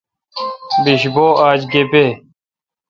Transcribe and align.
بیش 0.83 1.03
بو 1.13 1.25
آج 1.47 1.59
گپے°۔ 1.71 2.05